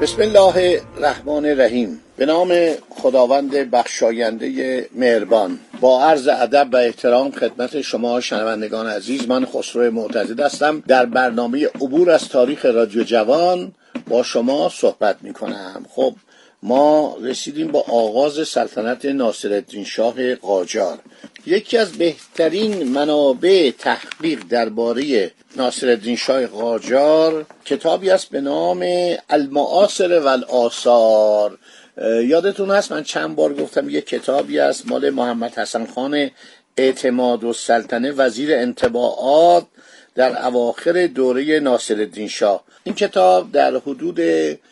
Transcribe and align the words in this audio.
بسم 0.00 0.22
الله 0.22 0.80
الرحمن 0.96 1.46
الرحیم. 1.46 2.00
به 2.16 2.26
نام 2.26 2.54
خداوند 2.90 3.50
بخشاینده 3.50 4.88
مهربان. 4.94 5.58
با 5.80 6.04
عرض 6.04 6.28
ادب 6.28 6.68
و 6.72 6.76
احترام 6.76 7.30
خدمت 7.30 7.80
شما 7.80 8.20
شنوندگان 8.20 8.86
عزیز 8.86 9.28
من 9.28 9.44
خسرو 9.44 9.90
معتزد 9.90 10.40
هستم. 10.40 10.82
در 10.88 11.06
برنامه 11.06 11.66
عبور 11.66 12.10
از 12.10 12.28
تاریخ 12.28 12.64
رادیو 12.64 13.04
جوان 13.04 13.72
با 14.08 14.22
شما 14.22 14.68
صحبت 14.68 15.16
می 15.22 15.32
کنم 15.32 15.86
خب 15.94 16.14
ما 16.62 17.16
رسیدیم 17.22 17.68
با 17.68 17.80
آغاز 17.80 18.48
سلطنت 18.48 19.04
ناصرالدین 19.04 19.84
شاه 19.84 20.34
قاجار. 20.34 20.98
یکی 21.46 21.78
از 21.78 21.92
بهترین 21.92 22.82
منابع 22.82 23.70
تحقیق 23.78 24.40
درباره 24.48 25.30
ناصرالدین 25.56 26.16
شاه 26.16 26.46
قاجار 26.46 27.46
کتابی 27.64 28.10
است 28.10 28.30
به 28.30 28.40
نام 28.40 28.84
المعاصر 29.30 30.20
و 30.20 30.26
الآثار 30.26 31.58
یادتون 32.24 32.70
هست؟ 32.70 32.92
من 32.92 33.02
چند 33.02 33.36
بار 33.36 33.54
گفتم 33.54 33.90
یه 33.90 34.00
کتابی 34.00 34.58
است. 34.58 34.88
مال 34.88 35.10
محمد 35.10 35.58
حسن 35.58 35.86
خان 35.86 36.30
اعتماد 36.76 37.44
و 37.44 37.52
سلطنه 37.52 38.12
وزیر 38.12 38.54
انتباعات. 38.54 39.66
در 40.14 40.46
اواخر 40.46 41.06
دوره 41.06 41.60
ناصرالدین 41.60 42.28
شاه. 42.28 42.64
این 42.84 42.94
کتاب 42.94 43.52
در 43.52 43.76
حدود 43.76 44.20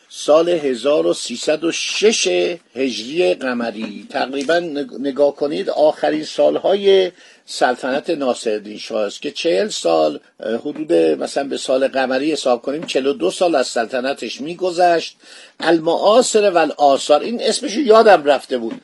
سال 0.08 0.48
1306 0.48 2.26
هجری 2.74 3.34
قمری. 3.34 4.06
تقریبا 4.10 4.58
نگاه 4.98 5.36
کنید 5.36 5.70
آخرین 5.70 6.24
سالهای 6.24 7.12
سلطنت 7.46 8.10
ناصرالدین 8.10 8.78
شاه 8.78 9.06
است 9.06 9.22
که 9.22 9.30
چهل 9.30 9.68
سال 9.68 10.20
حدود 10.40 10.92
مثلا 10.92 11.44
به 11.44 11.56
سال 11.56 11.88
قمری 11.88 12.32
حساب 12.32 12.62
کنیم 12.62 12.82
چلو 12.86 13.12
دو 13.12 13.30
سال 13.30 13.54
از 13.54 13.66
سلطنتش 13.66 14.40
میگذشت. 14.40 15.16
المعاصر 15.60 16.50
و 16.50 16.58
آثار 16.76 17.20
این 17.20 17.42
اسمش 17.42 17.76
یادم 17.76 18.24
رفته 18.24 18.58
بود. 18.58 18.80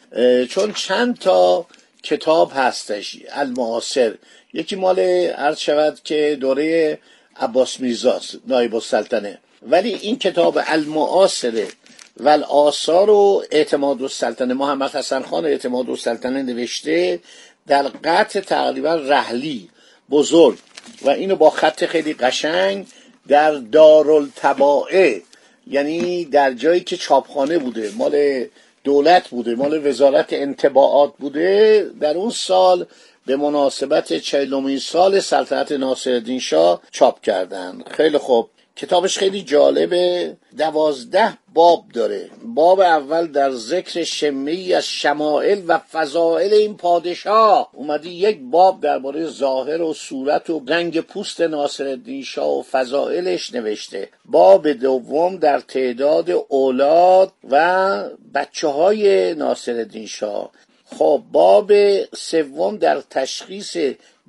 چون 0.51 0.73
چند 0.73 1.19
تا 1.19 1.67
کتاب 2.03 2.53
هستش. 2.55 3.17
المعاصر 3.33 4.15
یکی 4.55 4.77
مال 4.77 4.99
عرض 5.37 5.59
شود 5.59 6.01
که 6.05 6.37
دوره 6.41 6.99
عباس 7.37 7.81
میرزاست 7.81 8.39
نایب 8.47 8.75
السلطنه. 8.75 9.39
ولی 9.63 9.95
این 9.95 10.19
کتاب 10.19 10.59
المعاصره 10.67 11.69
و 12.17 12.29
آثار 12.49 13.11
و 13.11 13.45
اعتماد 13.51 14.03
السلطنه 14.03 14.55
محمد 14.55 14.91
حسن 14.91 15.23
خان 15.23 15.45
اعتماد 15.45 15.91
السلطنه 15.91 16.43
نوشته 16.43 17.21
در 17.67 17.83
قطع 17.83 18.41
تقریبا 18.41 18.95
رحلی 18.95 19.71
بزرگ. 20.11 20.59
و 21.03 21.11
اینو 21.11 21.37
با 21.37 21.51
خط 21.51 21.85
خیلی 21.85 22.15
قشنگ 22.15 22.87
در 23.29 23.53
دارالتبائه 23.55 25.23
یعنی 25.67 26.25
در 26.25 26.53
جایی 26.53 26.81
که 26.81 26.97
چاپخانه 26.97 27.59
بوده 27.59 27.93
مال 27.97 28.45
دولت 28.85 29.29
بوده 29.29 29.55
مال 29.55 29.87
وزارت 29.87 30.33
انتباعات 30.33 31.13
بوده 31.19 31.91
در 32.01 32.17
اون 32.17 32.31
سال 32.31 32.87
به 33.27 33.37
مناسبت 33.37 34.13
چهلمین 34.13 34.79
سال 34.79 35.21
سلطنت 35.21 35.73
ناصرالدین 35.73 36.41
شاه 36.41 36.83
چاپ 36.91 37.21
کردن. 37.21 37.83
خیلی 37.91 38.19
خوب. 38.19 38.51
کتابش 38.77 39.19
خیلی 39.19 39.43
جالبه. 39.43 40.37
دوازده 40.59 41.39
باب 41.55 41.85
داره. 41.95 42.31
باب 42.45 42.81
اول 42.81 43.27
در 43.27 43.51
ذکر 43.51 44.05
شمی 44.05 44.75
از 44.75 44.87
شمائل 44.87 45.63
و 45.69 45.79
فضائل 45.79 46.53
این 46.53 46.77
پادشاه. 46.77 47.71
اومدی 47.73 48.11
یک 48.11 48.39
باب 48.41 48.81
درباره 48.81 49.27
ظاهر 49.27 49.83
و 49.83 49.95
صورت 49.95 50.51
و 50.51 50.63
رنگ 50.69 51.01
پوست 51.01 51.41
ناصرالدین 51.41 52.23
شاه 52.23 52.59
و 52.59 52.63
فضائلش 52.63 53.55
نوشته. 53.55 54.09
باب 54.25 54.73
دوم 54.73 55.37
در 55.37 55.61
تعداد 55.61 56.31
اولاد 56.49 57.33
و 57.51 58.05
بچه 58.35 58.69
های 58.69 59.35
ناصرالدین 59.35 60.07
شاه. 60.07 60.51
خب 60.99 61.23
باب 61.33 61.73
سوم 62.17 62.77
در 62.77 63.01
تشخیص 63.11 63.77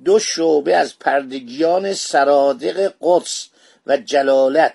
دو 0.04 0.18
شعبه 0.18 0.76
از 0.76 0.98
پردگیان 0.98 1.92
سرادق 1.92 2.92
قدس 3.00 3.48
و 3.86 3.96
جلالت. 3.96 4.74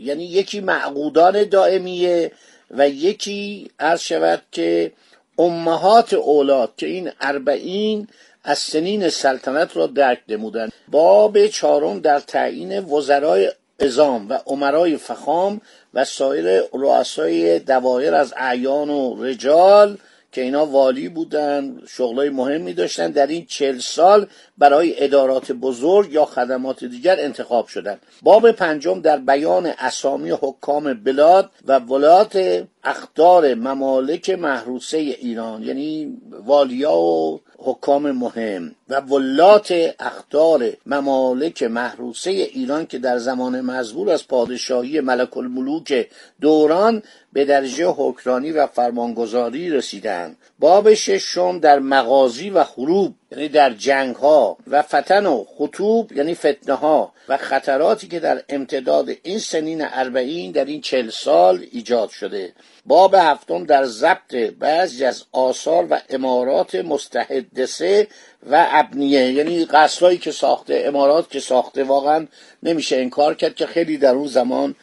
یعنی 0.00 0.24
یکی 0.24 0.60
معقودان 0.60 1.44
دائمیه 1.44 2.32
و 2.70 2.88
یکی 2.88 3.70
عرض 3.80 4.00
شود 4.00 4.42
که 4.52 4.92
امهات 5.38 6.14
اولاد 6.14 6.72
که 6.76 6.86
این 6.86 7.10
اربعین 7.20 8.08
از 8.44 8.58
سنین 8.58 9.08
سلطنت 9.08 9.76
را 9.76 9.86
درک 9.86 10.20
نمودن 10.28 10.68
باب 10.88 11.46
چهارم 11.46 12.00
در 12.00 12.20
تعیین 12.20 12.84
وزرای 12.84 13.52
ازام 13.80 14.28
و 14.28 14.38
عمرای 14.46 14.96
فخام 14.96 15.60
و 15.94 16.04
سایر 16.04 16.62
رؤسای 16.72 17.58
دوایر 17.58 18.14
از 18.14 18.34
اعیان 18.36 18.90
و 18.90 19.24
رجال 19.24 19.98
که 20.32 20.40
اینا 20.40 20.66
والی 20.66 21.08
بودن 21.08 21.80
شغلای 21.88 22.30
مهمی 22.30 22.72
داشتن 22.72 23.10
در 23.10 23.26
این 23.26 23.46
چل 23.46 23.78
سال 23.78 24.26
برای 24.58 25.04
ادارات 25.04 25.52
بزرگ 25.52 26.12
یا 26.12 26.24
خدمات 26.24 26.84
دیگر 26.84 27.20
انتخاب 27.20 27.66
شدن. 27.66 27.98
باب 28.22 28.50
پنجم 28.50 29.00
در 29.00 29.16
بیان 29.16 29.66
اسامی 29.66 30.30
حکام 30.30 30.94
بلاد 30.94 31.50
و 31.66 31.78
ولات 31.78 32.64
اختار 32.84 33.54
ممالک 33.54 34.30
محروسه 34.30 34.96
ایران 34.98 35.62
یعنی 35.62 36.18
والیا 36.46 36.96
و 36.96 37.40
حکام 37.58 38.10
مهم 38.10 38.74
و 38.88 39.00
ولات 39.00 39.94
اختار 39.98 40.72
ممالک 40.86 41.62
محروسه 41.62 42.30
ایران 42.30 42.86
که 42.86 42.98
در 42.98 43.18
زمان 43.18 43.60
مزبور 43.60 44.10
از 44.10 44.28
پادشاهی 44.28 45.00
ملک 45.00 45.36
الملوک 45.36 46.08
دوران 46.40 47.02
به 47.32 47.44
درجه 47.44 47.86
حکرانی 47.86 48.52
و 48.52 48.66
فرمانگذاری 48.66 49.70
رسیدند 49.70 50.36
باب 50.58 50.94
ششم 50.94 51.58
در 51.58 51.78
مغازی 51.78 52.50
و 52.50 52.64
خروب 52.64 53.14
یعنی 53.30 53.48
در 53.48 53.70
جنگ 53.70 54.16
ها 54.16 54.56
و 54.66 54.82
فتن 54.82 55.26
و 55.26 55.44
خطوب 55.58 56.12
یعنی 56.12 56.34
فتنه 56.34 56.74
ها 56.74 57.12
و 57.28 57.36
خطراتی 57.36 58.08
که 58.08 58.20
در 58.20 58.42
امتداد 58.48 59.08
این 59.22 59.38
سنین 59.38 59.82
اربعین 59.84 60.52
در 60.52 60.64
این 60.64 60.80
چل 60.80 61.10
سال 61.10 61.66
ایجاد 61.72 62.08
شده. 62.10 62.52
باب 62.90 63.14
هفتم 63.14 63.64
در 63.64 63.84
ضبط 63.84 64.34
بعضی 64.58 65.04
از 65.04 65.24
آثار 65.32 65.86
و 65.90 66.00
امارات 66.08 66.74
مستحدثه 66.74 68.08
و 68.50 68.66
ابنیه. 68.70 69.32
یعنی 69.32 69.64
قصرهایی 69.64 70.18
که 70.18 70.30
ساخته 70.30 70.82
امارات 70.86 71.30
که 71.30 71.40
ساخته 71.40 71.84
واقعا 71.84 72.26
نمیشه 72.62 72.96
انکار 72.96 73.34
کرد 73.34 73.54
که 73.54 73.66
خیلی 73.66 73.98
در 73.98 74.14
اون 74.14 74.26
زمان 74.26 74.74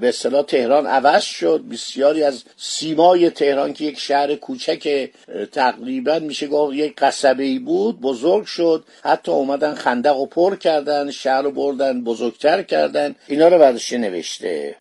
به 0.00 0.08
اصطلاح 0.08 0.42
تهران 0.42 0.86
عوض 0.86 1.22
شد. 1.22 1.64
بسیاری 1.72 2.22
از 2.22 2.44
سیمای 2.56 3.30
تهران 3.30 3.72
که 3.72 3.84
یک 3.84 3.98
شهر 3.98 4.34
کوچک 4.34 5.10
تقریبا 5.52 6.18
میشه 6.18 6.46
گفت 6.46 6.74
یک 6.74 6.96
قصبه 6.96 7.42
ای 7.44 7.58
بود 7.58 8.00
بزرگ 8.00 8.44
شد. 8.44 8.84
حتی 9.02 9.32
اومدن 9.32 9.74
خندق 9.74 10.16
و 10.16 10.26
پر 10.26 10.56
کردن 10.56 11.10
شهر 11.10 11.42
رو 11.42 11.50
بردن 11.50 12.04
بزرگتر 12.04 12.62
کردن. 12.62 13.14
اینا 13.26 13.48
رو 13.48 13.58
بعدش 13.58 13.92
نوشته؟ 13.92 14.76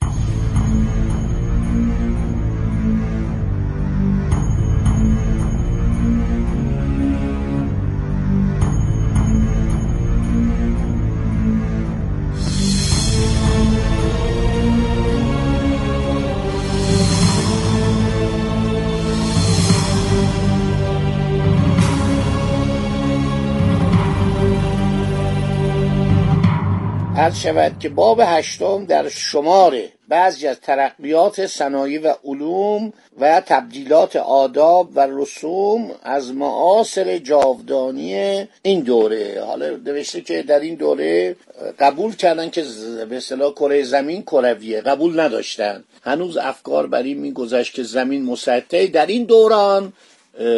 عرض 27.18 27.40
شود 27.40 27.80
که 27.80 27.90
باب 27.90 28.22
هشتم 28.24 28.86
در 28.86 29.10
شمار 29.10 29.78
بعضی 30.08 30.48
از 30.48 30.60
ترقیات 30.60 31.48
صنایع 31.48 32.02
و 32.02 32.14
علوم 32.24 32.94
و 33.20 33.42
تبدیلات 33.46 34.16
آداب 34.16 34.90
و 34.96 35.08
رسوم 35.10 35.92
از 36.04 36.34
معاصر 36.34 37.18
جاودانی 37.18 38.48
این 38.62 38.80
دوره. 38.80 39.44
حالا 39.46 39.70
نوشته 39.70 40.22
که 40.22 40.44
در 40.44 40.60
این 40.60 40.76
دوره 40.76 41.36
قبول 41.80 42.16
کردن 42.16 42.50
که 42.50 42.64
به 43.10 43.18
اصطلاح 43.18 43.52
کره 43.52 43.84
زمین 43.84 44.22
کرویه. 44.22 44.82
قبول 44.82 45.20
نداشتن. 45.20 45.84
هنوز 46.04 46.38
افکار 46.38 46.88
بر 46.88 47.04
این 47.04 47.18
میگذشت 47.18 47.74
که 47.74 47.84
زمین 47.84 48.26
مسطحه. 48.26 48.88
در 48.88 49.06
این 49.06 49.24
دوران 49.24 49.94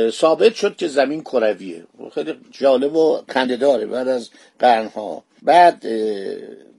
ثابت 0.10 0.56
شد 0.56 0.76
که 0.76 0.88
زمین 0.88 1.22
کرویه. 1.22 1.84
خیلی 2.16 2.34
جالب 2.52 2.96
و 2.96 3.22
خندهداره 3.28 3.86
بعد 3.86 4.08
از 4.08 4.30
قرنها. 4.60 5.24
بعد 5.44 5.86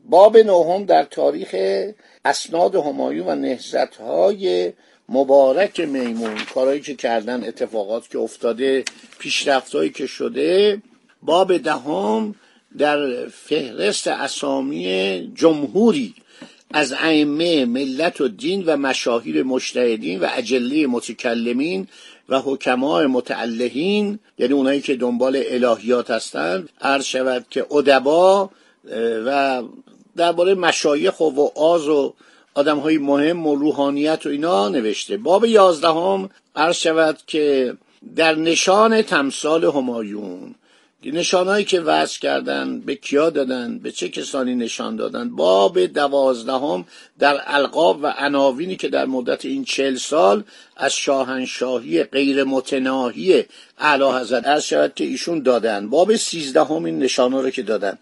باب 0.05 0.37
نهم 0.37 0.85
در 0.85 1.05
تاریخ 1.05 1.55
اسناد 2.25 2.75
همایون 2.75 3.27
و 3.27 3.35
نهزت 3.35 3.97
های 3.97 4.73
مبارک 5.09 5.81
میمون 5.81 6.35
کارهایی 6.55 6.81
که 6.81 6.95
کردن 6.95 7.45
اتفاقات 7.45 8.09
که 8.11 8.19
افتاده 8.19 8.85
پیشرفتهایی 9.19 9.91
که 9.91 10.07
شده. 10.07 10.83
باب 11.23 11.57
دهم 11.57 12.35
در 12.79 13.29
فهرست 13.29 14.09
اسامی 14.09 15.33
جمهوری 15.35 16.15
از 16.73 16.93
ائمه 16.93 17.65
ملت 17.65 18.21
و 18.21 18.29
دین 18.29 18.65
و 18.67 18.77
مشاهیر 18.77 19.43
مجتهدین 19.43 20.21
و 20.21 20.29
اجله 20.33 20.87
متکلمین 20.87 21.89
و 22.31 22.39
حکمای 22.39 23.07
متعلهین 23.07 24.19
یعنی 24.39 24.53
اونایی 24.53 24.81
که 24.81 24.97
دنبال 24.97 25.43
الهیات 25.47 26.11
هستند 26.11 26.69
عرض 26.81 27.05
شود 27.05 27.47
که 27.51 27.67
ادبا 27.71 28.51
و 29.27 29.63
درباره 30.17 30.55
مشایخ 30.55 31.21
و 31.21 31.49
آز 31.57 31.89
و 31.89 32.15
آدم 32.55 32.79
های 32.79 32.99
مهم 32.99 33.47
و 33.47 33.55
روحانیت 33.55 34.27
و 34.27 34.29
اینا 34.29 34.69
نوشته. 34.69 35.17
باب 35.17 35.45
یازدهم 35.45 36.31
عرض 36.57 36.77
شود 36.77 37.19
که 37.27 37.75
در 38.17 38.35
نشان 38.35 39.03
تمثال 39.03 39.65
همایون 39.65 40.55
نشانهایی 41.05 41.65
که 41.65 41.81
وضع 41.81 42.19
کردن 42.19 42.81
به 42.81 42.95
کیا 42.95 43.31
دادن 43.31 43.79
به 43.79 43.93
چه 43.93 44.09
کسانی 44.09 44.55
نشان 44.55 44.97
دادن؟ 44.97 45.37
باب 45.37 45.87
دوازدهم 45.87 46.85
در 47.19 47.41
القاب 47.47 48.03
و 48.03 48.07
عناوینی 48.19 48.77
که 48.77 48.89
در 48.89 49.05
مدت 49.05 49.45
این 49.45 49.65
چل 49.65 49.97
سال 49.97 50.45
از 50.77 50.95
شاهنشاهی 50.95 52.05
غیر 52.05 52.45
متناهی 52.45 53.45
اعلی 53.79 54.05
حضرت 54.05 54.47
از 54.47 54.67
شود 54.67 54.95
که 54.95 55.05
ایشون 55.05 55.43
دادن. 55.43 55.91
باب 55.91 56.17
سیزدهم 56.17 56.85
این 56.85 56.99
نشانه 56.99 57.43
رو 57.43 57.51
که 57.51 57.63
دادن. 57.63 57.99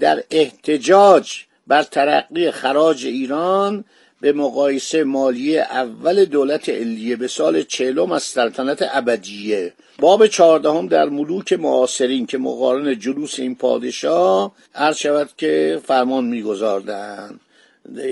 در 0.00 0.22
احتجاج 0.30 1.32
بر 1.66 1.82
ترقی 1.82 2.50
خراج 2.50 3.06
ایران 3.06 3.84
به 4.20 4.32
مقایسه 4.32 5.04
مالی 5.04 5.58
اول 5.58 6.24
دولت 6.24 6.68
علیه 6.68 7.16
به 7.16 7.28
سال 7.28 7.62
چهلم 7.62 8.12
از 8.12 8.22
سلطنت 8.22 8.88
ابدیه. 8.92 9.72
باب 9.98 10.26
چهاردهم 10.26 10.86
در 10.86 11.08
ملوک 11.08 11.52
معاصرین 11.52 12.26
که 12.26 12.38
مقارن 12.38 12.98
جلوس 12.98 13.38
این 13.38 13.54
پادشاه 13.54 14.52
عرض 14.74 14.96
شود 14.96 15.30
که 15.36 15.80
فرمان 15.84 16.24
میگذاردن 16.24 17.40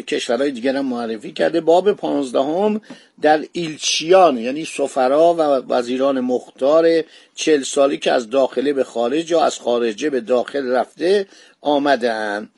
کشورهای 0.09 0.51
دیگر 0.51 0.77
هم 0.77 0.87
معرفی 0.87 1.33
کرده. 1.33 1.61
باب 1.61 1.93
پانزدهم 1.93 2.81
در 3.23 3.45
ایلچیان 3.53 4.39
یعنی 4.39 4.65
سفرا 4.65 5.35
و 5.35 5.41
وزیران 5.73 6.21
مختار 6.21 7.03
چل 7.35 7.63
سالی 7.63 7.99
که 7.99 8.13
از 8.13 8.31
داخله 8.31 8.73
به 8.73 8.85
خارج 8.85 9.31
یا 9.31 9.45
از 9.45 9.59
خارجه 9.59 10.11
به 10.11 10.21
داخل 10.21 10.67
رفته 10.67 11.27
آمدن. 11.61 12.51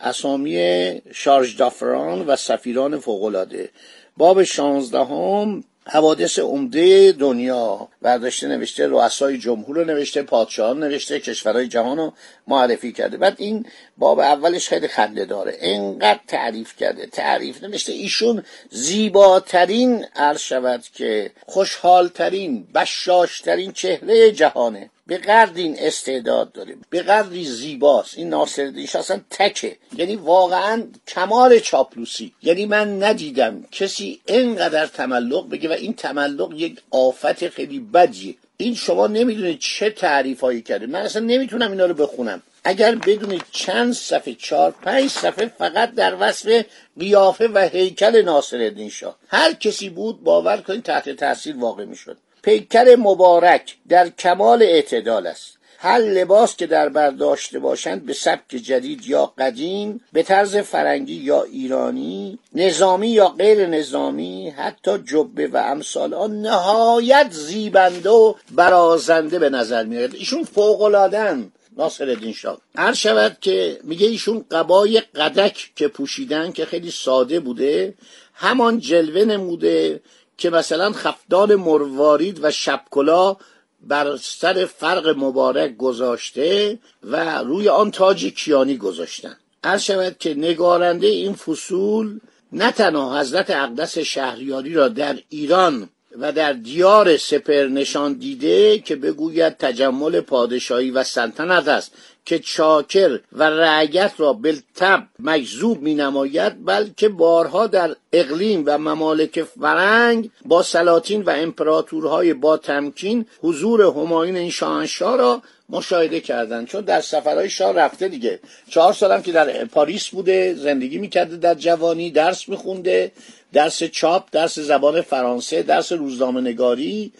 اسامی 0.00 1.02
شارژ 1.12 1.56
دافران 1.56 2.26
و 2.26 2.36
سفیران 2.36 2.98
فوقالعاده. 2.98 3.68
باب 4.16 4.42
شانزدهم 4.42 5.64
حوادث 5.86 6.38
عمده 6.38 7.12
دنیا. 7.12 7.88
برداشته 8.02 8.48
نوشته 8.48 8.86
رؤسای 8.86 9.38
جمهور 9.38 9.76
رو 9.76 9.84
نوشته 9.84 10.22
پادشاهان 10.22 10.80
نوشته 10.80 11.20
کشورهای 11.20 11.68
جهان 11.68 11.96
رو 11.96 12.12
معرفی 12.48 12.92
کرده. 12.92 13.16
بعد 13.16 13.34
این 13.38 13.66
باب 13.98 14.18
اولش 14.18 14.68
خیلی 14.68 14.88
خنده 14.88 15.24
داره. 15.24 15.56
انقدر 15.60 16.20
تعریف 16.28 16.76
کرده. 16.76 17.06
تعریف 17.06 17.62
نوشته 17.62 17.92
ایشون 17.92 18.44
زیباترین 18.70 20.06
عرض 20.16 20.40
شود 20.40 20.84
که 20.94 21.30
خوشحالترین 21.46 22.66
بشاشترین 22.74 23.72
چهره 23.72 24.32
جهانه. 24.32 24.90
به 25.10 25.18
قدر 25.18 25.52
این 25.54 25.76
استعداد 25.78 26.52
داره 26.52 26.76
به 26.90 27.02
قدری 27.02 27.44
زیباست. 27.44 28.18
این 28.18 28.28
ناصرالدین 28.28 28.88
اصلا 28.94 29.20
تکه. 29.30 29.76
یعنی 29.96 30.16
واقعا 30.16 30.82
کمال 31.08 31.58
چاپلوسی. 31.58 32.32
یعنی 32.42 32.66
من 32.66 33.02
ندیدم 33.02 33.64
کسی 33.72 34.20
اینقدر 34.26 34.86
تملق 34.86 35.48
بگه 35.48 35.68
و 35.68 35.72
این 35.72 35.94
تملق 35.94 36.52
یک 36.56 36.80
آفت 36.90 37.48
خیلی 37.48 37.80
بدیه. 37.80 38.34
این 38.56 38.74
شما 38.74 39.06
نمی‌دونید 39.06 39.58
چه 39.58 39.90
تعریف 39.90 40.40
هایی 40.40 40.62
کرده. 40.62 40.86
من 40.86 41.00
اصلا 41.00 41.22
نمی‌تونم 41.22 41.70
اینا 41.70 41.86
رو 41.86 41.94
بخونم. 41.94 42.42
اگر 42.64 42.94
بدونید 42.94 43.42
چند 43.50 43.92
صفحه 43.92 44.34
چهار 44.34 44.74
پنج 44.82 45.10
صفحه 45.10 45.46
فقط 45.58 45.94
در 45.94 46.16
وصف 46.20 46.64
قیافه 46.98 47.48
و 47.48 47.68
هیکل 47.72 48.22
ناصرالدین 48.22 48.90
شاه. 48.90 49.16
هر 49.28 49.52
کسی 49.52 49.88
بود 49.88 50.24
باور 50.24 50.56
کنید 50.56 50.82
تحت 50.82 51.10
تاثیر 51.10 51.56
واقع 51.56 51.84
می‌شد. 51.84 52.16
پیکر 52.42 52.96
مبارک 52.98 53.76
در 53.88 54.08
کمال 54.08 54.62
اعتدال 54.62 55.26
است. 55.26 55.60
هر 55.82 55.98
لباس 55.98 56.56
که 56.56 56.66
در 56.66 56.88
برداشته 56.88 57.58
باشند 57.58 58.06
به 58.06 58.12
سبک 58.12 58.48
جدید 58.48 59.06
یا 59.06 59.32
قدیم 59.38 60.00
به 60.12 60.22
طرز 60.22 60.56
فرنگی 60.56 61.14
یا 61.14 61.42
ایرانی 61.42 62.38
نظامی 62.54 63.08
یا 63.08 63.28
غیر 63.28 63.66
نظامی 63.66 64.50
حتی 64.50 64.98
جبه 64.98 65.46
و 65.46 65.56
امثال 65.56 66.14
آن 66.14 66.40
نهایت 66.40 67.28
زیبنده 67.30 68.10
و 68.10 68.34
برازنده 68.50 69.38
به 69.38 69.50
نظر 69.50 69.84
میاد 69.84 70.14
ایشون 70.14 70.44
فوقلادن 70.44 71.52
ناصر 71.76 72.08
الدین 72.10 72.32
شاه. 72.32 72.58
هر 72.76 72.92
شود 72.92 73.36
که 73.40 73.80
میگه 73.84 74.06
ایشون 74.06 74.44
قبای 74.50 75.00
قدک 75.00 75.70
که 75.76 75.88
پوشیدن 75.88 76.52
که 76.52 76.64
خیلی 76.64 76.90
ساده 76.90 77.40
بوده 77.40 77.94
همان 78.34 78.78
جلوه 78.78 79.24
نموده 79.24 80.00
که 80.40 80.50
مثلا 80.50 80.92
خفدان 80.92 81.54
مروارید 81.54 82.44
و 82.44 82.50
شبکلا 82.50 83.36
بر 83.80 84.16
سر 84.16 84.64
فرق 84.64 85.08
مبارک 85.18 85.76
گذاشته 85.76 86.78
و 87.02 87.38
روی 87.38 87.68
آن 87.68 87.90
تاج 87.90 88.26
کیانی 88.26 88.76
گذاشتن. 88.76 89.36
عرض 89.64 89.82
شود 89.82 90.18
که 90.18 90.34
نگارنده 90.34 91.06
این 91.06 91.34
فصول 91.34 92.20
نه 92.52 92.72
تنها 92.72 93.20
حضرت 93.20 93.50
اقدس 93.50 93.98
شهریاری 93.98 94.74
را 94.74 94.88
در 94.88 95.18
ایران 95.28 95.88
و 96.18 96.32
در 96.32 96.52
دیار 96.52 97.16
سپر 97.16 97.66
نشان 97.66 98.12
دیده 98.12 98.78
که 98.78 98.96
بگوید 98.96 99.56
تجمل 99.56 100.20
پادشاهی 100.20 100.90
و 100.90 101.04
سلطنت 101.04 101.68
است 101.68 101.92
که 102.24 102.38
چاکر 102.38 103.20
و 103.32 103.42
رعیت 103.42 104.12
را 104.18 104.32
بالتب 104.32 105.06
مجذوب 105.18 105.82
می 105.82 105.94
نماید 105.94 106.64
بلکه 106.64 107.08
بارها 107.08 107.66
در 107.66 107.96
اقلیم 108.12 108.62
و 108.66 108.78
ممالک 108.78 109.42
فرنگ 109.42 110.30
با 110.44 110.62
سلاطین 110.62 111.22
و 111.22 111.30
امپراتورهای 111.30 112.34
با 112.34 112.56
تمکین 112.56 113.26
حضور 113.42 113.82
همایون 113.82 114.36
این 114.36 114.50
شاهنشاه 114.50 115.16
را 115.16 115.42
مشاهده 115.70 116.20
کردند 116.20 116.66
چون 116.66 116.80
در 116.80 117.00
سفرهای 117.00 117.50
شاه 117.50 117.72
رفته 117.72 118.08
دیگه. 118.08 118.40
چهار 118.68 118.92
سالم 118.92 119.22
که 119.22 119.32
در 119.32 119.64
پاریس 119.64 120.08
بوده 120.08 120.54
زندگی 120.54 120.98
می‌کرده 120.98 121.36
در 121.36 121.54
جوانی 121.54 122.10
درس 122.10 122.48
میخونده 122.48 123.12
درس 123.52 123.82
چاپ 123.82 124.28
درس 124.32 124.58
زبان 124.58 125.00
فرانسه 125.00 125.62
درس 125.62 125.92
روزنامه 125.92 126.40
نگاری 126.40 127.12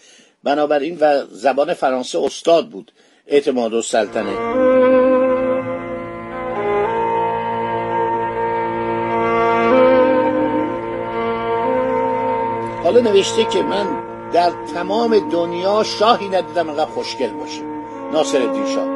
بنابراین 0.43 0.97
و 0.99 1.25
زبان 1.31 1.73
فرانسه 1.73 2.19
استاد 2.19 2.69
بود. 2.69 2.91
اعتماد 3.27 3.73
و 3.73 3.81
سلطنه. 3.81 4.35
حالا 12.83 13.01
نوشته 13.01 13.45
که 13.45 13.61
من 13.61 14.11
در 14.33 14.51
تمام 14.73 15.29
دنیا 15.29 15.83
شاهی 15.83 16.29
ندیدم 16.29 16.69
انقدر 16.69 16.85
خوشگل 16.85 17.29
باشه 17.29 17.70
ناصر 18.11 18.39
شاه. 18.75 18.87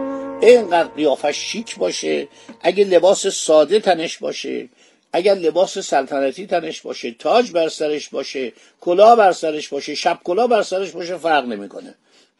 اینقدر 0.41 0.89
قیافش 0.89 1.35
شیک 1.35 1.77
باشه 1.77 2.27
اگه 2.61 2.83
لباس 2.83 3.27
ساده 3.27 3.79
تنش 3.79 4.17
باشه 4.17 4.69
اگر 5.13 5.33
لباس 5.33 5.77
سلطنتی 5.77 6.47
تنش 6.47 6.81
باشه 6.81 7.11
تاج 7.11 7.51
بر 7.51 7.69
سرش 7.69 8.09
باشه 8.09 8.53
کلاه 8.81 9.15
بر 9.15 9.31
سرش 9.31 9.67
باشه 9.67 9.95
شب 9.95 10.19
کلاه 10.23 10.47
بر 10.47 10.61
سرش 10.61 10.91
باشه 10.91 11.17
فرق 11.17 11.45
نمی‌کنه. 11.45 11.95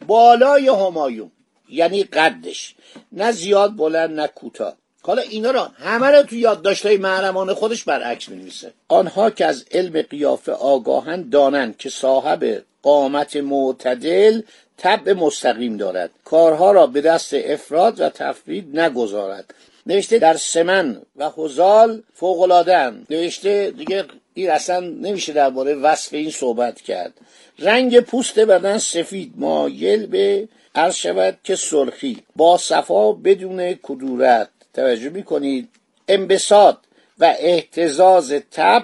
بالای 0.07 0.67
همایون 0.67 1.31
یعنی 1.69 2.03
قدش 2.03 2.75
نه 3.11 3.31
زیاد 3.31 3.75
بلند 3.75 4.19
نه 4.19 4.27
کوتاه. 4.27 4.73
حالا 5.01 5.21
اینا 5.21 5.51
را 5.51 5.71
همه 5.77 6.09
را 6.09 6.23
تو 6.23 6.35
یادداشت‌های 6.35 6.97
محرمانه 6.97 7.53
خودش 7.53 7.83
برعکس 7.83 8.29
می‌نویسه. 8.29 8.73
آنها 8.87 9.29
که 9.29 9.45
از 9.45 9.65
علم 9.71 10.01
قیافه 10.01 10.51
آگاهند 10.51 11.29
دانند 11.29 11.77
که 11.77 11.89
صاحب 11.89 12.63
قامت 12.81 13.35
معتدل 13.35 14.41
طبع 14.77 15.13
مستقیم 15.13 15.77
دارد. 15.77 16.09
کارها 16.25 16.71
را 16.71 16.87
به 16.87 17.01
دست 17.01 17.33
افراد 17.33 18.01
و 18.01 18.09
تفرید 18.09 18.79
نگذارد. 18.79 19.53
نوشته 19.85 20.19
در 20.19 20.37
سمن 20.37 21.01
و 21.15 21.31
حزال 21.35 22.03
فوقلادن 22.13 23.05
نوشته 23.09 23.73
دیگه 23.77 24.05
این 24.33 24.51
اصلا 24.51 24.79
نمیشه 24.79 25.33
درباره 25.33 25.75
وصف 25.75 26.13
این 26.13 26.31
صحبت 26.31 26.81
کرد. 26.81 27.13
رنگ 27.59 27.99
پوست 27.99 28.39
بدن 28.39 28.77
سفید 28.77 29.33
مایل 29.35 30.05
به 30.05 30.47
عرض 30.75 30.95
شود 30.95 31.37
که 31.43 31.55
سرخی. 31.55 32.23
با 32.35 32.57
صفا 32.57 33.11
بدون 33.11 33.73
کدورت. 33.73 34.49
توجه 34.73 35.09
می‌کنید. 35.09 35.69
انبساط 36.07 36.77
و 37.19 37.35
احتزاز 37.39 38.31
تب 38.51 38.83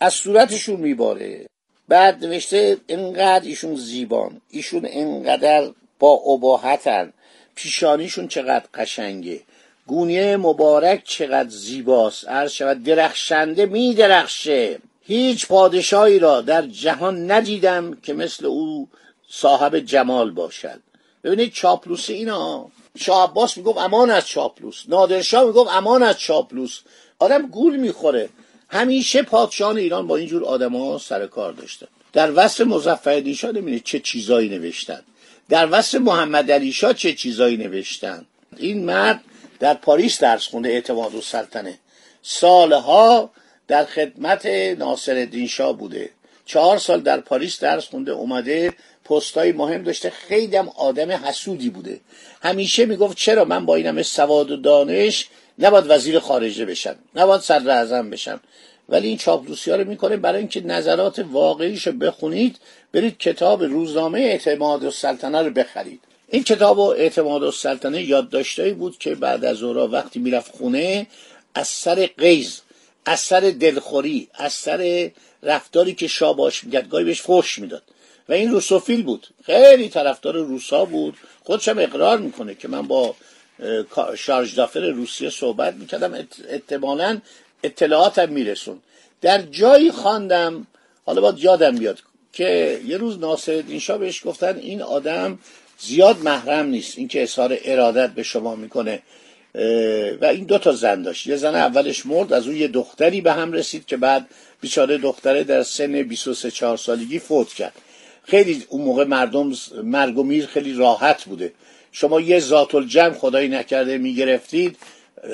از 0.00 0.14
صورتشون 0.14 0.80
میباره. 0.80 1.46
بعد 1.90 2.24
نوشته 2.24 2.76
انقدر 2.88 3.46
ایشون 3.46 3.76
زیبان 3.76 4.40
ایشون 4.50 4.86
انقدر 4.90 5.70
با 5.98 6.12
اباحتن 6.12 7.12
پیشانیشون 7.54 8.28
چقدر 8.28 8.64
قشنگه. 8.74 9.40
گونیه 9.86 10.36
مبارک 10.36 11.04
چقدر 11.04 11.48
زیباست 11.48 12.28
عرض 12.28 12.52
شود 12.52 12.82
درخشنده 12.82 13.66
میدرخشه. 13.66 14.78
هیچ 15.02 15.46
پادشاهی 15.46 16.18
را 16.18 16.40
در 16.40 16.62
جهان 16.66 17.30
ندیدم 17.30 17.94
که 18.02 18.14
مثل 18.14 18.46
او 18.46 18.88
صاحب 19.28 19.78
جمال 19.78 20.30
باشد. 20.30 20.80
ببینید 21.24 21.52
چاپلوس 21.52 22.10
اینا. 22.10 22.66
شاه 22.98 23.30
عباس 23.30 23.56
می‌گفت 23.56 23.78
امان 23.78 24.10
از 24.10 24.26
چاپلوس. 24.26 24.84
نادرشاه 24.88 25.44
می‌گفت 25.44 25.70
امان 25.72 26.02
از 26.02 26.18
چاپلوس. 26.18 26.80
آدم 27.18 27.46
گول 27.46 27.76
می‌خوره. 27.76 28.28
همیشه 28.70 29.22
پادشاهان 29.22 29.78
ایران 29.78 30.06
با 30.06 30.16
اینجور 30.16 30.44
آدما 30.44 30.98
سر 30.98 31.26
کار 31.26 31.52
داشتن. 31.52 31.86
در 32.12 32.32
وصف 32.34 32.60
مظفر 32.60 33.20
شاه 33.32 33.52
نمی‌دونید 33.52 33.84
چه 33.84 33.98
چیزایی 33.98 34.48
نوشتن. 34.48 35.02
در 35.48 35.68
وصف 35.70 35.94
محمد 35.94 36.50
چه 36.92 37.12
چیزایی 37.12 37.56
نوشتن. 37.56 38.26
این 38.56 38.84
مرد 38.84 39.20
در 39.60 39.74
پاریس 39.74 40.20
درس 40.20 40.46
خونده 40.46 40.68
اعتماد 40.68 41.14
و 41.14 41.20
سلطنه. 41.20 41.78
سالها 42.22 43.30
در 43.68 43.84
خدمت 43.84 44.46
ناصر 44.78 45.46
شاه 45.46 45.72
بوده. 45.72 46.10
چهار 46.46 46.78
سال 46.78 47.00
در 47.00 47.20
پاریس 47.20 47.60
درس 47.60 47.84
خونده 47.84 48.12
اومده 48.12 48.72
پستای 49.04 49.52
مهم 49.52 49.82
داشته. 49.82 50.10
خیلی 50.10 50.56
هم 50.56 50.68
آدم 50.68 51.10
حسودی 51.10 51.70
بوده. 51.70 52.00
همیشه 52.42 52.86
می‌گفت 52.86 53.16
چرا 53.16 53.44
من 53.44 53.66
با 53.66 53.74
اینم 53.74 54.02
سواد 54.02 54.50
و 54.50 54.56
دانش 54.56 55.26
نباید 55.58 55.84
وزیر 55.88 56.18
خارجه 56.18 56.64
بشم 56.64 56.96
نباید 57.14 57.40
صدر 57.40 57.70
اعظم 57.70 58.10
بشم 58.10 58.40
ولی 58.88 59.08
این 59.08 59.16
چاپلوسی 59.16 59.70
ها 59.70 59.76
رو 59.76 59.88
می‌کنه 59.88 60.16
برای 60.16 60.38
اینکه 60.38 60.60
نظرات 60.60 61.18
واقعیش 61.18 61.86
رو 61.86 61.92
بخونید 61.92 62.56
برید 62.92 63.18
کتاب 63.18 63.64
روزنامه 63.64 64.18
اعتماد 64.18 64.84
و 64.84 64.90
سلطنه 64.90 65.42
رو 65.42 65.50
بخرید. 65.50 66.00
این 66.28 66.44
کتاب 66.44 66.78
و 66.78 66.82
اعتماد 66.82 67.42
و 67.42 67.50
سلطنه 67.50 68.02
یادداشتایی 68.02 68.72
بود 68.72 68.98
که 68.98 69.14
بعد 69.14 69.44
از 69.44 69.62
اورا 69.62 69.88
وقتی 69.88 70.18
می‌رفت 70.18 70.56
خونه 70.56 71.06
از 71.54 71.68
سر 71.68 72.08
قیز 72.18 72.60
از 73.04 73.20
سر 73.20 73.40
دلخوری 73.40 74.28
از 74.34 74.52
سر 74.52 75.10
رفتاری 75.42 75.94
که 75.94 76.06
شاه 76.06 76.36
باش 76.36 76.64
می‌کرد 76.64 76.88
گاهی 76.88 77.04
بهش 77.04 77.22
فوش 77.22 77.58
می‌داد. 77.58 77.82
و 78.28 78.32
این 78.32 78.50
روسوفیل 78.50 79.02
بود. 79.02 79.26
خیلی 79.44 79.88
طرفدار 79.88 80.36
روسا 80.36 80.84
بود. 80.84 81.16
خودش 81.44 81.68
هم 81.68 81.78
اقرار 81.78 82.18
می‌کنه 82.18 82.54
که 82.54 82.68
من 82.68 82.86
با 82.86 83.14
شارژ 84.16 84.54
دافر 84.54 84.80
روسیه 84.80 85.30
صحبت 85.30 85.74
می‌کردم. 85.74 86.26
احتمالا 86.48 87.20
اطلاعاتم 87.62 88.28
میرسون. 88.28 88.78
در 89.20 89.42
جایی 89.42 89.90
خواندم 89.90 90.66
حالا 91.06 91.20
باید 91.20 91.38
یادم 91.38 91.76
بیاد 91.76 91.98
که 92.32 92.80
یه 92.86 92.96
روز 92.96 93.18
ناصر 93.18 93.78
شاه 93.78 93.98
بهش 93.98 94.26
گفتن 94.26 94.56
این 94.56 94.82
آدم 94.82 95.38
زیاد 95.78 96.18
محرم 96.18 96.66
نیست. 96.66 96.98
اینکه 96.98 97.22
اظهار 97.22 97.58
ارادت 97.64 98.10
به 98.10 98.22
شما 98.22 98.54
می‌کنه. 98.54 99.02
و 100.20 100.24
این 100.24 100.44
دو 100.44 100.58
تا 100.58 100.72
زن 100.72 101.02
داشت. 101.02 101.26
یه 101.26 101.36
زن 101.36 101.54
اولش 101.54 102.06
مرد 102.06 102.32
از 102.32 102.46
اون 102.46 102.56
یه 102.56 102.68
دختری 102.68 103.20
به 103.20 103.32
هم 103.32 103.52
رسید 103.52 103.86
که 103.86 103.96
بعد 103.96 104.26
بیچاره 104.60 104.98
دختره 104.98 105.44
در 105.44 105.62
سن 105.62 106.02
23 106.02 106.50
4 106.50 106.76
سالگی 106.76 107.18
فوت 107.18 107.48
کرد. 107.48 107.72
خیلی 108.24 108.64
اون 108.68 108.82
موقع 108.82 109.04
مردم 109.04 109.52
مرگ 109.82 110.18
و 110.18 110.22
میر 110.22 110.46
خیلی 110.46 110.72
راحت 110.72 111.24
بوده. 111.24 111.52
شما 111.92 112.20
یه 112.20 112.40
ذات 112.40 112.74
الجمع 112.74 113.14
خدایی 113.14 113.48
نکرده 113.48 113.98
می‌گرفتید 113.98 114.76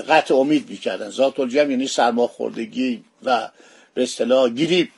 قطع 0.09 0.35
امید 0.35 0.71
می‌کردن. 0.71 1.11
ذات 1.11 1.41
الجمع 1.41 1.71
یعنی 1.71 1.87
سرماخوردگی 1.89 3.05
و 3.25 3.49
به 3.95 4.03
اصطلاح 4.03 4.51
گریپ 4.51 4.89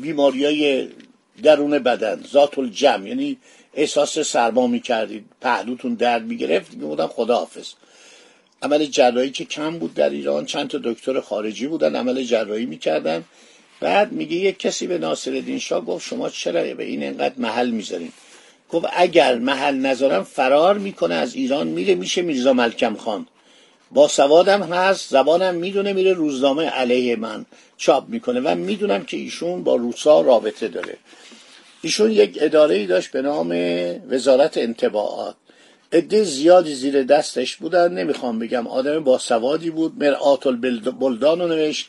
بیماریای 0.00 0.88
درون 1.42 1.78
بدن. 1.78 2.24
ذات 2.32 2.58
الجمع 2.58 3.08
یعنی 3.08 3.38
احساس 3.74 4.18
سرما 4.18 4.66
می‌کردید 4.66 5.24
پهلوتون 5.40 5.94
درد 5.94 6.22
می‌گرفت 6.22 6.74
می‌گفتن 6.74 7.06
خداحافظ. 7.06 7.68
عمل 8.62 8.84
جراحی 8.84 9.30
که 9.30 9.44
کم 9.44 9.78
بود 9.78 9.94
در 9.94 10.10
ایران 10.10 10.46
چند 10.46 10.68
تا 10.68 10.78
دکتر 10.84 11.20
خارجی 11.20 11.66
بودن 11.66 11.96
عمل 11.96 12.22
جراحی 12.22 12.66
می‌کردن. 12.66 13.24
بعد 13.80 14.12
میگه 14.12 14.36
یک 14.36 14.58
کسی 14.58 14.86
به 14.86 14.98
ناصرالدین 14.98 15.58
شاه 15.58 15.84
گفت 15.84 16.08
شما 16.08 16.28
چرا 16.28 16.74
به 16.74 16.84
این 16.84 17.02
انقدر 17.02 17.34
محل 17.38 17.70
می‌ذارین؟ 17.70 18.12
گفت 18.72 18.86
اگر 18.92 19.34
محل 19.34 19.74
نذارم 19.74 20.24
فرار 20.24 20.78
می‌کنه 20.78 21.14
از 21.14 21.34
ایران 21.34 21.66
میره 21.66 21.94
میشه 21.94 22.22
میرزا 22.22 22.52
ملکم 22.52 22.96
خان. 22.96 23.26
با 23.90 24.08
سوادم 24.08 24.62
هست 24.62 25.10
زبانم 25.10 25.54
می‌دونه 25.54 25.92
میره 25.92 26.12
روزنامه 26.12 26.66
علیه 26.66 27.16
من 27.16 27.46
چاپ 27.76 28.08
می‌کنه 28.08 28.40
و 28.40 28.54
می‌دونم 28.54 29.04
که 29.04 29.16
ایشون 29.16 29.64
با 29.64 29.76
روسا 29.76 30.20
رابطه 30.20 30.68
داره. 30.68 30.96
ایشون 31.82 32.10
یک 32.10 32.38
اداره 32.40 32.74
ای 32.74 32.86
داشت 32.86 33.10
به 33.10 33.22
نام 33.22 33.48
وزارت 34.08 34.58
انتباعات 34.58 35.34
عده 35.92 36.24
زیادی 36.24 36.74
زیر 36.74 37.02
دستش 37.02 37.56
بودن 37.56 37.92
نمی‌خوام 37.92 38.38
بگم 38.38 38.66
آدم 38.66 39.04
با 39.04 39.18
سوادی 39.18 39.70
بود. 39.70 39.92
مرآت 39.98 40.46
البلدان 40.46 41.40
رو 41.40 41.48
نوشت 41.48 41.88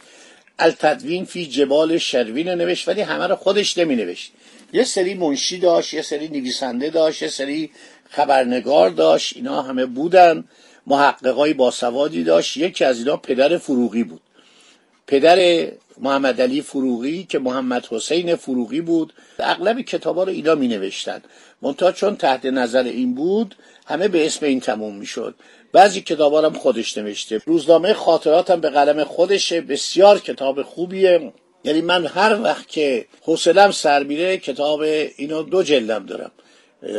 التدوین 0.59 1.25
فی 1.25 1.45
جبال 1.45 1.97
شروین 1.97 2.49
نوشت 2.49 2.87
ولی 2.87 3.01
همه 3.01 3.27
رو 3.27 3.35
خودش 3.35 3.77
نمی 3.77 3.95
نوشت 3.95 4.31
یه 4.73 4.83
سری 4.83 5.13
منشی 5.13 5.57
داشت 5.57 5.93
یه 5.93 6.01
سری 6.01 6.27
نویسنده 6.27 6.89
داشت 6.89 7.21
یه 7.21 7.27
سری 7.27 7.71
خبرنگار 8.09 8.89
داشت 8.89 9.35
اینا 9.35 9.61
همه 9.61 9.85
بودن. 9.85 10.43
محققای 10.87 11.53
باسوادی 11.53 12.23
داشت. 12.23 12.57
یکی 12.57 12.85
از 12.85 12.97
اینا 12.99 13.17
پدر 13.17 13.57
فروغی 13.57 14.03
بود. 14.03 14.21
پدر 15.07 15.67
محمد 15.97 16.41
علی 16.41 16.61
فروغی 16.61 17.23
که 17.23 17.39
محمد 17.39 17.85
حسین 17.85 18.35
فروغی 18.35 18.81
بود. 18.81 19.13
اغلب 19.39 19.81
کتابا 19.81 20.23
رو 20.23 20.31
اینا 20.31 20.55
می 20.55 20.67
نوشتن 20.67 21.21
منتها 21.61 21.91
چون 21.91 22.15
تحت 22.15 22.45
نظر 22.45 22.83
این 22.83 23.15
بود 23.15 23.55
همه 23.87 24.07
به 24.07 24.25
اسم 24.25 24.45
این 24.45 24.59
تموم 24.59 24.95
می 24.95 25.05
شد 25.05 25.35
بعضی 25.73 26.01
کتابا 26.01 26.41
هم 26.41 26.53
خودش 26.53 26.97
نوشته. 26.97 27.41
روزنامه 27.45 27.93
خاطراتم 27.93 28.61
به 28.61 28.69
قلم 28.69 29.03
خودشه. 29.03 29.61
بسیار 29.61 30.19
کتاب 30.19 30.61
خوبیه. 30.61 31.33
یعنی 31.63 31.81
من 31.81 32.05
هر 32.05 32.41
وقت 32.41 32.67
که 32.67 33.05
حوصلم 33.21 33.71
سر 33.71 34.03
میره 34.03 34.37
کتاب 34.37 34.81
اینو 35.17 35.43
دو 35.43 35.63
جلدم 35.63 36.05
دارم. 36.05 36.31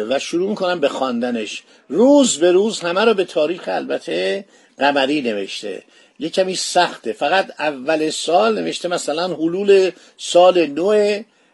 و 0.09 0.19
شروع 0.19 0.49
می‌کنم 0.49 0.81
به 0.81 0.88
خواندنش. 0.88 1.62
روز 1.88 2.38
به 2.38 2.52
روز 2.52 2.81
همه 2.81 3.04
رو 3.04 3.14
به 3.14 3.25
تاریخ 3.25 3.62
البته 3.66 4.45
قمری 4.78 5.23
نوشته. 5.23 5.83
یه 6.19 6.28
کمی 6.28 6.57
سخته. 6.57 7.12
فقط 7.12 7.50
اول 7.59 8.11
سال 8.11 8.61
نوشته 8.61 8.88
مثلا 8.88 9.35
حلول 9.35 9.90
سال 10.16 10.66
نو 10.66 10.88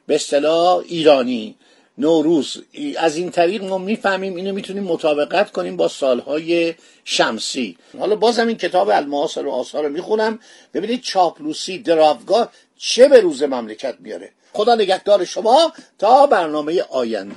به 0.07 0.15
اصطلاح 0.15 0.77
ایرانی. 0.77 1.55
نوروز 1.99 2.63
از 2.97 3.17
این 3.17 3.31
طریق 3.31 3.65
ما 3.65 3.79
می‌فهمیم 3.79 4.37
اینو 4.37 4.53
می‌تونیم 4.53 4.83
مطابقت 4.83 5.53
کنیم 5.53 5.77
با 5.77 5.89
سالهای 5.89 6.75
شمسی. 7.05 7.77
حالا 7.99 8.17
بازم 8.17 8.47
این 8.47 8.57
کتاب 8.57 8.89
الماس 8.89 9.39
و 9.39 9.51
آثار 9.51 9.85
رو 9.85 9.91
می‌خونم. 9.91 10.39
ببینید 10.75 11.03
چاپلوسی 11.03 11.79
دراوگاه 11.79 12.53
چه 12.79 13.09
به 13.09 13.21
روز 13.21 13.43
مملکت 13.43 13.95
میاره 14.01 14.33
خدا 14.53 14.75
نگهدار 14.75 15.25
شما 15.25 15.73
تا 15.99 16.27
برنامه 16.27 16.83
آینده. 16.83 17.37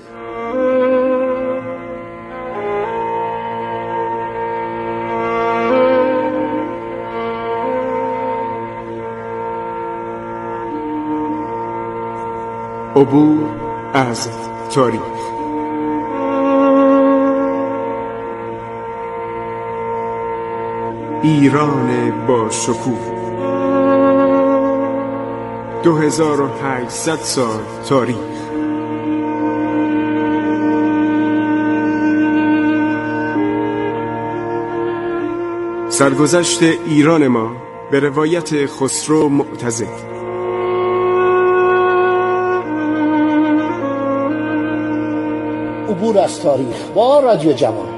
عبور 12.95 13.49
از 13.93 14.29
تاریخ. 14.69 15.01
ایران 21.23 22.11
با 22.27 22.49
شکوه. 22.49 23.50
2800 25.83 27.15
سال 27.15 27.59
تاریخ. 27.89 28.15
سرگذشت 35.89 36.63
ایران 36.63 37.27
ما 37.27 37.51
به 37.91 37.99
روایت 37.99 38.65
خسرو 38.65 39.29
معتزد 39.29 40.11
عبور 45.89 46.19
از 46.19 46.41
تاریخ 46.41 46.89
با 46.95 47.19
رادیو 47.19 47.53
جوان. 47.53 47.90